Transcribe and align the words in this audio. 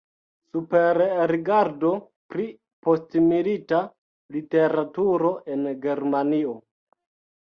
Superrigardo 0.55 1.91
pri 2.33 2.45
postmilita 2.87 3.83
literaturo 4.37 5.35
en 5.57 5.73
Germanio. 5.89 6.57